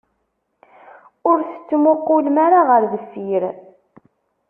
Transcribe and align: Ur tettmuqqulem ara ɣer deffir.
Ur 1.29 1.37
tettmuqqulem 1.49 2.37
ara 2.45 2.59
ɣer 2.69 2.81
deffir. 2.91 3.43